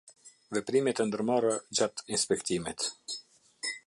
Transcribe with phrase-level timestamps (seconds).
[0.57, 1.51] Veprimet e ndërmarra
[1.81, 2.89] gjatë inspektimit.